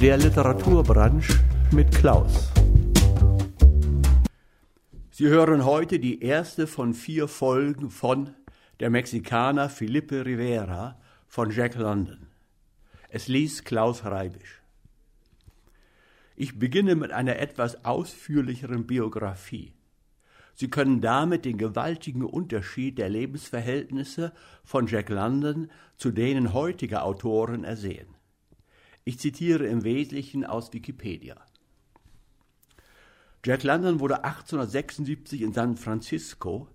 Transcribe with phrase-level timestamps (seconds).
[0.00, 2.50] Der Literaturbranche mit Klaus.
[5.10, 8.30] Sie hören heute die erste von vier Folgen von
[8.80, 12.28] Der Mexikaner Felipe Rivera von Jack London.
[13.10, 14.62] Es liest Klaus Reibisch.
[16.34, 19.74] Ich beginne mit einer etwas ausführlicheren Biografie.
[20.54, 24.32] Sie können damit den gewaltigen Unterschied der Lebensverhältnisse
[24.64, 28.19] von Jack London zu denen heutiger Autoren ersehen.
[29.04, 31.36] Ich zitiere im Wesentlichen aus Wikipedia.
[33.44, 36.68] Jack London wurde 1876 in San Francisco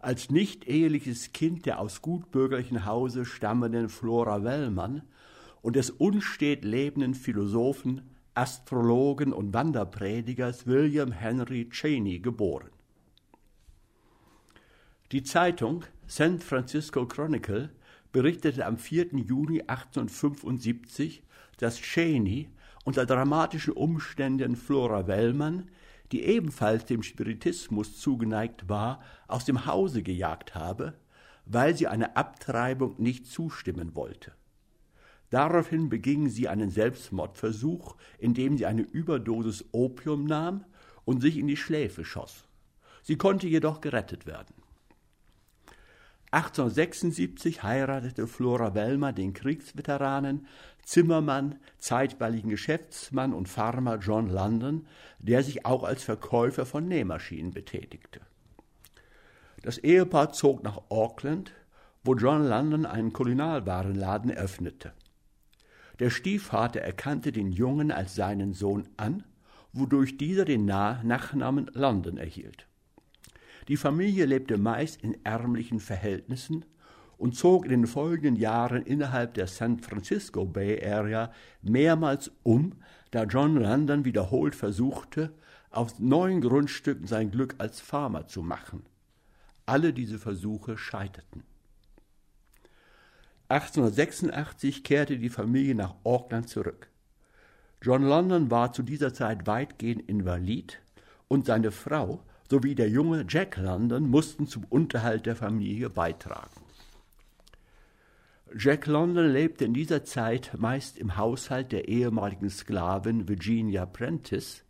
[0.00, 5.02] als nicht eheliches Kind der aus gutbürgerlichen Hause stammenden Flora Wellmann
[5.62, 8.02] und des unstet lebenden Philosophen,
[8.34, 12.70] Astrologen und Wanderpredigers William Henry Cheney geboren.
[15.12, 17.70] Die Zeitung San Francisco Chronicle
[18.12, 19.08] berichtete am 4.
[19.16, 21.22] Juni 1875,
[21.62, 22.48] dass Cheney
[22.84, 25.68] unter dramatischen Umständen Flora Wellmann
[26.12, 30.94] die ebenfalls dem Spiritismus zugeneigt war, aus dem Hause gejagt habe,
[31.44, 34.32] weil sie einer Abtreibung nicht zustimmen wollte.
[35.30, 40.64] Daraufhin beging sie einen Selbstmordversuch, indem sie eine Überdosis Opium nahm
[41.04, 42.48] und sich in die Schläfe schoss.
[43.02, 44.54] Sie konnte jedoch gerettet werden.
[46.32, 50.46] 1876 heiratete Flora Wellmer den Kriegsveteranen,
[50.84, 54.86] Zimmermann, zeitweiligen Geschäftsmann und Farmer John London,
[55.18, 58.20] der sich auch als Verkäufer von Nähmaschinen betätigte.
[59.62, 61.52] Das Ehepaar zog nach Auckland,
[62.02, 64.92] wo John London einen Kulinarwarenladen öffnete.
[65.98, 69.24] Der Stiefvater erkannte den Jungen als seinen Sohn an,
[69.72, 72.66] wodurch dieser den Nachnamen London erhielt.
[73.68, 76.64] Die Familie lebte meist in ärmlichen Verhältnissen
[77.20, 82.72] und zog in den folgenden Jahren innerhalb der San Francisco Bay Area mehrmals um,
[83.10, 85.34] da John London wiederholt versuchte,
[85.70, 88.84] auf neuen Grundstücken sein Glück als Farmer zu machen.
[89.66, 91.42] Alle diese Versuche scheiterten.
[93.48, 96.88] 1886 kehrte die Familie nach Auckland zurück.
[97.82, 100.80] John London war zu dieser Zeit weitgehend invalid
[101.28, 106.59] und seine Frau sowie der junge Jack London mussten zum Unterhalt der Familie beitragen.
[108.56, 114.64] Jack London lebte in dieser Zeit meist im Haushalt der ehemaligen Sklavin Virginia Prentice,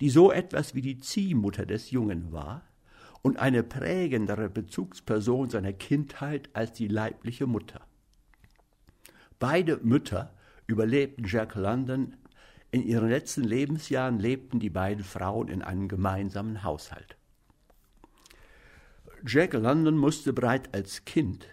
[0.00, 2.62] die so etwas wie die Ziehmutter des Jungen war
[3.20, 7.82] und eine prägendere Bezugsperson seiner Kindheit als die leibliche Mutter.
[9.38, 10.32] Beide Mütter
[10.66, 12.16] überlebten Jack London
[12.70, 17.18] in ihren letzten Lebensjahren lebten die beiden Frauen in einem gemeinsamen Haushalt.
[19.26, 21.46] Jack London musste bereits als Kind,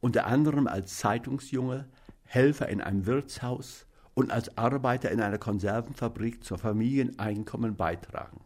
[0.00, 1.86] unter anderem als Zeitungsjunge,
[2.24, 8.40] Helfer in einem Wirtshaus und als Arbeiter in einer Konservenfabrik zur Familieneinkommen beitragen.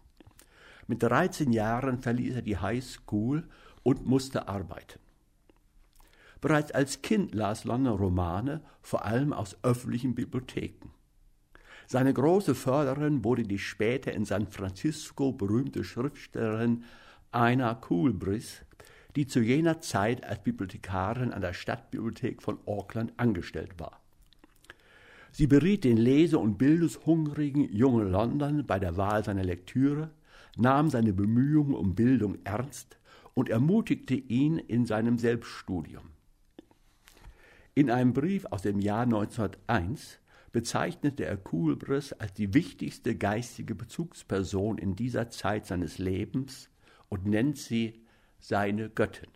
[0.87, 3.49] Mit 13 Jahren verließ er die High School
[3.83, 4.99] und musste arbeiten.
[6.41, 10.91] Bereits als Kind las London Romane, vor allem aus öffentlichen Bibliotheken.
[11.87, 16.85] Seine große Förderin wurde die später in San Francisco berühmte Schriftstellerin
[17.31, 18.65] Aina Coolbrith,
[19.17, 24.01] die zu jener Zeit als Bibliothekarin an der Stadtbibliothek von Auckland angestellt war.
[25.33, 30.11] Sie beriet den lese- und bildungshungrigen jungen London bei der Wahl seiner Lektüre,
[30.57, 32.99] nahm seine Bemühungen um Bildung ernst
[33.35, 36.11] und ermutigte ihn in seinem Selbststudium.
[37.75, 40.19] In einem Brief aus dem Jahr 1901
[40.53, 46.69] bezeichnete er Coolbrith als die wichtigste geistige Bezugsperson in dieser Zeit seines Lebens
[47.09, 48.05] und nennt sie
[48.41, 49.31] seine Göttin.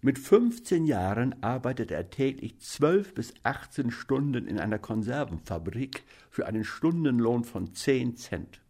[0.00, 6.64] Mit 15 Jahren arbeitete er täglich 12 bis 18 Stunden in einer Konservenfabrik für einen
[6.64, 8.60] Stundenlohn von 10 Cent.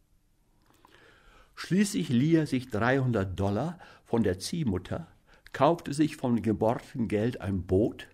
[1.56, 5.08] Schließlich lieh er sich 300 Dollar von der Ziehmutter,
[5.52, 8.08] kaufte sich vom geborgten Geld ein Boot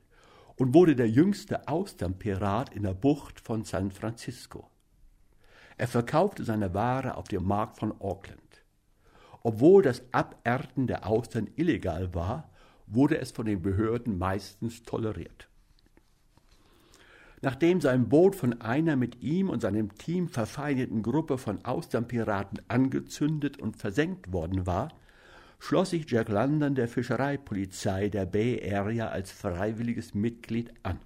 [0.57, 4.71] und wurde der jüngste Austernpirat in der Bucht von San Francisco.
[5.77, 8.41] Er verkaufte seine Ware auf dem Markt von Auckland.
[9.43, 12.51] Obwohl das Abernten der Austern illegal war,
[12.87, 15.49] wurde es von den Behörden meistens toleriert.
[17.43, 23.59] Nachdem sein Boot von einer mit ihm und seinem Team verfeindeten Gruppe von Austernpiraten angezündet
[23.59, 24.93] und versenkt worden war,
[25.59, 30.99] schloss sich Jack London der Fischereipolizei der Bay Area als freiwilliges Mitglied an.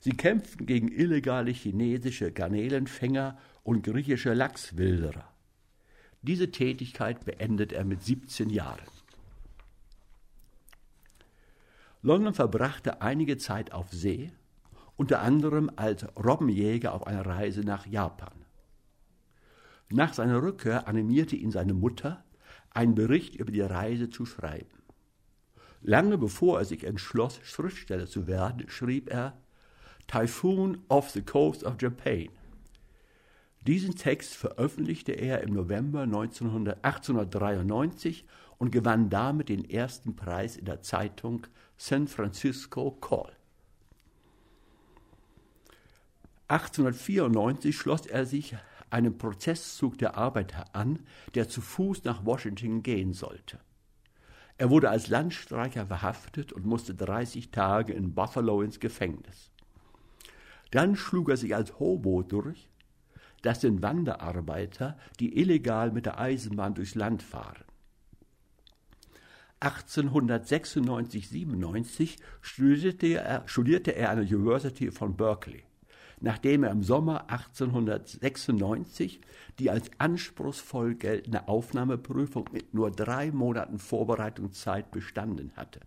[0.00, 5.31] Sie kämpften gegen illegale chinesische Garnelenfänger und griechische Lachswilderer.
[6.22, 8.86] Diese Tätigkeit beendet er mit 17 Jahren.
[12.02, 14.32] London verbrachte einige Zeit auf See
[14.96, 18.44] unter anderem als Robbenjäger auf einer Reise nach Japan.
[19.90, 22.24] Nach seiner Rückkehr animierte ihn seine Mutter,
[22.70, 24.82] einen Bericht über die Reise zu schreiben.
[25.80, 29.36] Lange bevor er sich entschloss, Schriftsteller zu werden, schrieb er
[30.06, 32.28] Typhoon off the Coast of Japan.
[33.66, 38.26] Diesen Text veröffentlichte er im November 1893
[38.58, 43.32] und gewann damit den ersten Preis in der Zeitung San Francisco Call.
[46.48, 48.56] 1894 schloss er sich
[48.90, 50.98] einem Prozesszug der Arbeiter an,
[51.34, 53.60] der zu Fuß nach Washington gehen sollte.
[54.58, 59.52] Er wurde als Landstreicher verhaftet und musste 30 Tage in Buffalo ins Gefängnis.
[60.72, 62.68] Dann schlug er sich als Hobo durch,
[63.42, 67.64] das sind Wanderarbeiter, die illegal mit der Eisenbahn durchs Land fahren.
[69.60, 75.62] 1896-97 studierte er, studierte er an der University von Berkeley,
[76.20, 79.20] nachdem er im Sommer 1896
[79.60, 85.78] die als anspruchsvoll geltende Aufnahmeprüfung mit nur drei Monaten Vorbereitungszeit bestanden hatte.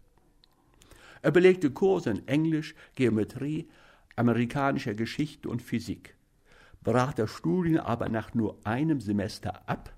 [1.22, 3.68] Er belegte Kurse in Englisch, Geometrie,
[4.16, 6.15] amerikanischer Geschichte und Physik,
[6.86, 9.92] brach das Studium aber nach nur einem Semester ab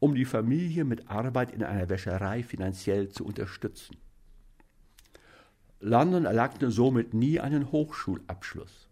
[0.00, 3.96] um die Familie mit Arbeit in einer Wäscherei finanziell zu unterstützen.
[5.78, 8.88] London erlangte somit nie einen Hochschulabschluss.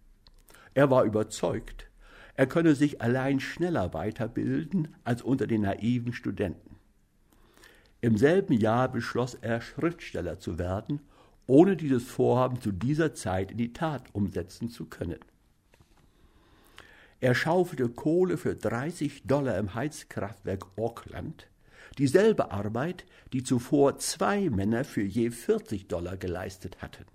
[0.75, 1.91] Er war überzeugt,
[2.35, 6.77] er könne sich allein schneller weiterbilden als unter den naiven Studenten.
[8.01, 11.01] Im selben Jahr beschloss er, Schriftsteller zu werden,
[11.47, 15.19] ohne dieses Vorhaben zu dieser Zeit in die Tat umsetzen zu können.
[17.21, 21.49] Er schaufelte Kohle für 30 Dollar im Heizkraftwerk Auckland,
[21.99, 27.07] dieselbe Arbeit, die zuvor zwei Männer für je 40 Dollar geleistet hatten.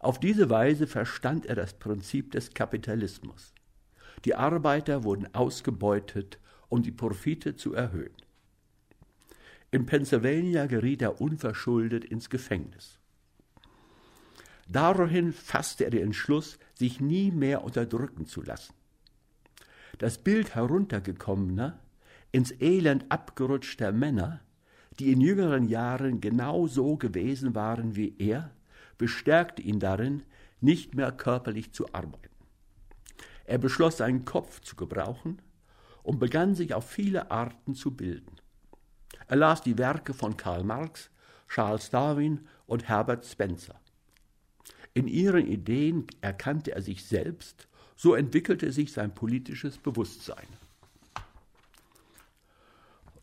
[0.00, 3.52] Auf diese Weise verstand er das Prinzip des Kapitalismus.
[4.24, 6.38] Die Arbeiter wurden ausgebeutet,
[6.68, 8.14] um die Profite zu erhöhen.
[9.70, 12.98] In Pennsylvania geriet er unverschuldet ins Gefängnis.
[14.72, 18.72] Daraufhin fasste er den Entschluss, sich nie mehr unterdrücken zu lassen.
[19.98, 21.78] Das Bild heruntergekommener,
[22.30, 24.40] ins Elend abgerutschter Männer,
[24.98, 28.50] die in jüngeren Jahren genau so gewesen waren wie er,
[28.96, 30.22] bestärkte ihn darin,
[30.62, 32.30] nicht mehr körperlich zu arbeiten.
[33.44, 35.42] Er beschloss, seinen Kopf zu gebrauchen
[36.02, 38.36] und begann sich auf viele Arten zu bilden.
[39.26, 41.10] Er las die Werke von Karl Marx,
[41.48, 43.81] Charles Darwin und Herbert Spencer.
[44.94, 50.46] In ihren Ideen erkannte er sich selbst, so entwickelte sich sein politisches Bewusstsein.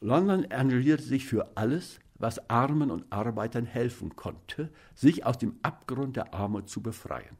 [0.02, 6.16] London engagierte sich für alles, was Armen und Arbeitern helfen konnte, sich aus dem Abgrund
[6.16, 7.38] der Armut zu befreien.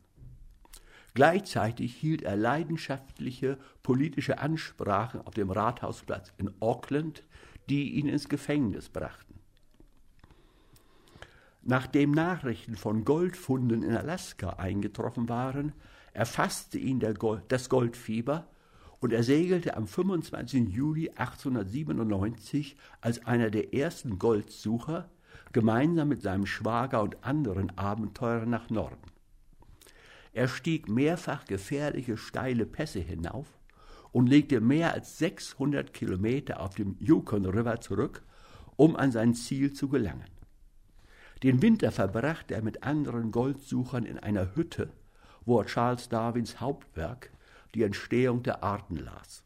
[1.14, 7.24] Gleichzeitig hielt er leidenschaftliche politische Ansprachen auf dem Rathausplatz in Auckland,
[7.70, 9.29] die ihn ins Gefängnis brachten.
[11.70, 15.74] Nachdem Nachrichten von Goldfunden in Alaska eingetroffen waren,
[16.14, 18.48] erfasste ihn Gold, das Goldfieber
[19.00, 20.68] und er segelte am 25.
[20.68, 25.12] Juli 1897 als einer der ersten Goldsucher
[25.54, 29.12] gemeinsam mit seinem Schwager und anderen Abenteurern nach Norden.
[30.34, 33.46] Er stieg mehrfach gefährliche steile Pässe hinauf
[34.12, 38.24] und legte mehr als 600 Kilometer auf dem Yukon River zurück,
[38.76, 40.39] um an sein Ziel zu gelangen.
[41.44, 44.92] Den Winter verbrachte er mit anderen Goldsuchern in einer Hütte,
[45.46, 47.32] wo er Charles Darwins Hauptwerk,
[47.74, 49.44] die Entstehung der Arten, las.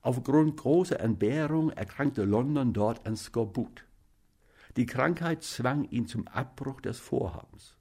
[0.00, 3.84] Aufgrund großer Entbehrung erkrankte London dort an Skorbut.
[4.76, 7.76] Die Krankheit zwang ihn zum Abbruch des Vorhabens.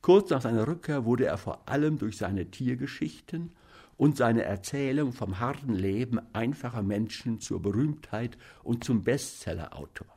[0.00, 3.54] Kurz nach seiner Rückkehr wurde er vor allem durch seine Tiergeschichten
[3.96, 10.13] und seine Erzählung vom harten Leben einfacher Menschen zur Berühmtheit und zum Bestsellerautor.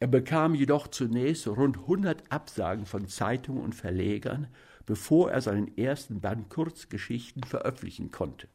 [0.00, 4.46] Er bekam jedoch zunächst rund 100 Absagen von Zeitungen und Verlegern,
[4.86, 8.46] bevor er seinen ersten Band Kurzgeschichten veröffentlichen konnte.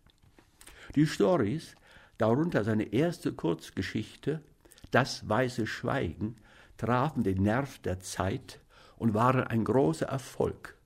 [0.95, 1.75] Die Stories,
[2.17, 4.41] darunter seine erste Kurzgeschichte
[4.91, 6.37] Das weiße Schweigen,
[6.77, 8.59] trafen den Nerv der Zeit
[8.97, 10.77] und waren ein großer Erfolg,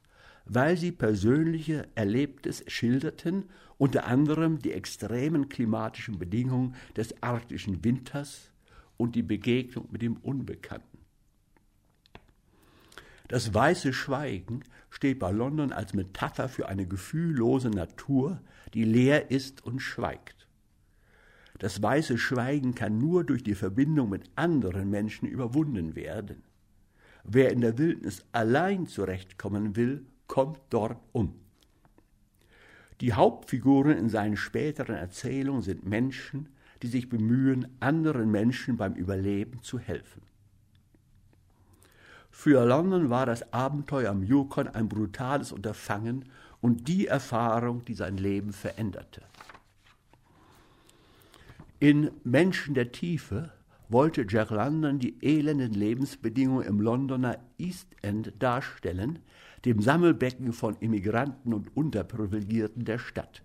[0.45, 8.49] weil sie persönliche Erlebtes schilderten, unter anderem die extremen klimatischen Bedingungen des arktischen Winters,
[8.97, 10.97] und die Begegnung mit dem Unbekannten.
[13.27, 18.41] Das weiße Schweigen steht bei London als Metapher für eine gefühllose Natur,
[18.73, 20.47] die leer ist und schweigt.
[21.59, 26.43] Das weiße Schweigen kann nur durch die Verbindung mit anderen Menschen überwunden werden.
[27.23, 31.33] Wer in der Wildnis allein zurechtkommen will, kommt dort um.
[33.01, 36.49] Die Hauptfiguren in seinen späteren Erzählungen sind Menschen,
[36.81, 40.21] die sich bemühen, anderen Menschen beim Überleben zu helfen.
[42.29, 46.25] Für London war das Abenteuer am Yukon ein brutales Unterfangen
[46.61, 49.23] und die Erfahrung, die sein Leben veränderte.
[51.79, 53.51] In Menschen der Tiefe
[53.89, 59.19] wollte Jack London die elenden Lebensbedingungen im Londoner East End darstellen,
[59.65, 63.41] dem Sammelbecken von Immigranten und Unterprivilegierten der Stadt.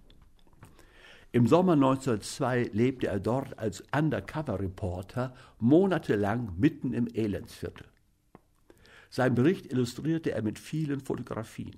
[1.35, 7.87] Im Sommer 1902 lebte er dort als Undercover-Reporter monatelang mitten im Elendsviertel.
[9.09, 11.77] Sein Bericht illustrierte er mit vielen Fotografien.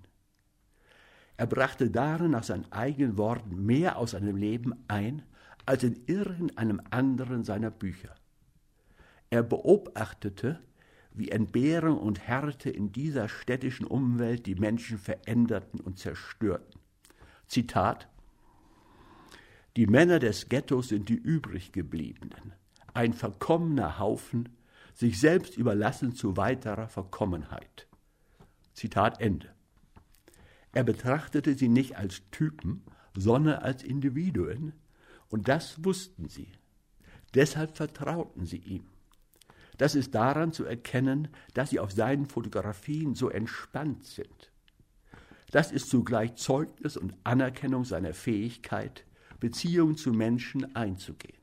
[1.37, 5.23] Er brachte darin nach seinen eigenen Worten mehr aus seinem Leben ein
[5.67, 8.15] als in irgendeinem anderen seiner Bücher.
[9.31, 10.61] Er beobachtete,
[11.13, 16.81] wie Entbehrung und Härte in dieser städtischen Umwelt die Menschen veränderten und zerstörten.
[17.47, 18.09] Zitat
[19.77, 22.53] Die Männer des Ghettos sind die übriggebliebenen,
[22.93, 24.51] ein verkommener Haufen,
[24.95, 27.89] sich selbst überlassen zu weiterer Verkommenheit.
[28.73, 29.53] Zitat Ende.
[30.73, 32.85] Er betrachtete sie nicht als Typen,
[33.17, 34.75] sondern als Individuen,
[35.29, 36.53] und das wussten sie.
[37.35, 38.85] Deshalb vertrauten sie ihm.
[39.77, 44.53] Das ist daran zu erkennen, dass sie auf seinen Fotografien so entspannt sind.
[45.51, 49.05] Das ist zugleich Zeugnis und Anerkennung seiner Fähigkeit,
[49.41, 51.39] Beziehungen zu Menschen einzugehen.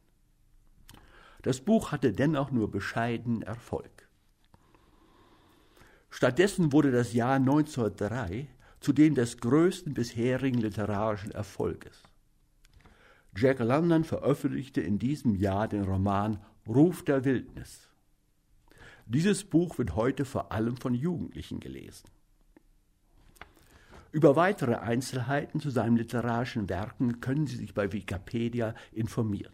[1.42, 4.08] Das Buch hatte dennoch nur bescheidenen Erfolg.
[6.10, 8.48] Stattdessen wurde das Jahr 1903
[8.80, 12.04] zu dem des größten bisherigen literarischen Erfolges.
[13.36, 17.88] Jack London veröffentlichte in diesem Jahr den Roman Ruf der Wildnis.
[19.06, 22.10] Dieses Buch wird heute vor allem von Jugendlichen gelesen.
[24.12, 29.54] Über weitere Einzelheiten zu seinen literarischen Werken können Sie sich bei Wikipedia informieren.